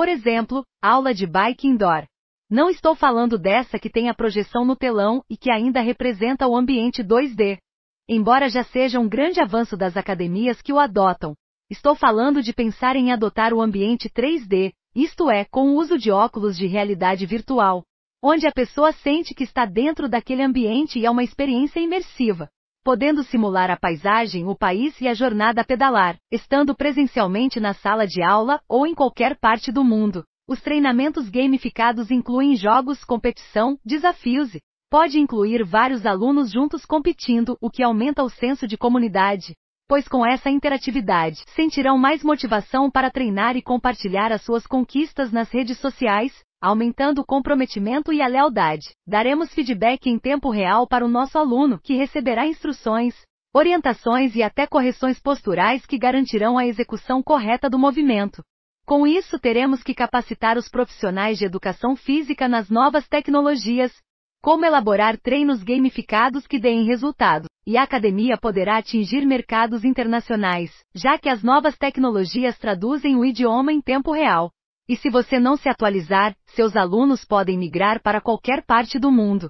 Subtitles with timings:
[0.00, 2.06] Por exemplo, aula de bike indoor.
[2.50, 6.56] Não estou falando dessa que tem a projeção no telão e que ainda representa o
[6.56, 7.58] ambiente 2D.
[8.08, 11.34] Embora já seja um grande avanço das academias que o adotam,
[11.68, 16.10] estou falando de pensar em adotar o ambiente 3D, isto é, com o uso de
[16.10, 17.84] óculos de realidade virtual,
[18.22, 22.48] onde a pessoa sente que está dentro daquele ambiente e é uma experiência imersiva,
[22.82, 28.06] podendo simular a paisagem, o país e a jornada a pedalar, estando presencialmente na sala
[28.06, 30.24] de aula ou em qualquer parte do mundo.
[30.48, 37.70] Os treinamentos gamificados incluem jogos, competição, desafios e pode incluir vários alunos juntos competindo, o
[37.70, 39.54] que aumenta o senso de comunidade.
[39.88, 45.50] Pois com essa interatividade, sentirão mais motivação para treinar e compartilhar as suas conquistas nas
[45.50, 48.90] redes sociais, aumentando o comprometimento e a lealdade.
[49.06, 53.14] Daremos feedback em tempo real para o nosso aluno, que receberá instruções,
[53.54, 58.42] orientações e até correções posturais que garantirão a execução correta do movimento.
[58.86, 63.92] Com isso, teremos que capacitar os profissionais de educação física nas novas tecnologias,
[64.42, 71.18] como elaborar treinos gamificados que deem resultado, e a academia poderá atingir mercados internacionais, já
[71.18, 74.50] que as novas tecnologias traduzem o idioma em tempo real.
[74.90, 79.48] E se você não se atualizar, seus alunos podem migrar para qualquer parte do mundo.